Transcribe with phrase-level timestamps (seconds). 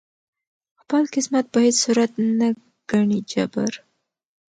[0.81, 2.47] خپل قسمت په هیڅ صورت نه
[2.89, 3.71] ګڼي جبر